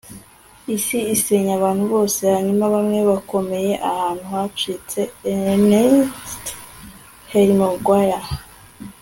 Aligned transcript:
isi 0.75 0.97
isenya 1.15 1.51
abantu 1.59 1.83
bose, 1.93 2.19
hanyuma, 2.33 2.65
bamwe 2.75 2.99
bakomeye 3.09 3.73
ahantu 3.89 4.23
hacitse.- 4.33 4.99
ernest 5.33 6.45
hemingway 7.31 8.11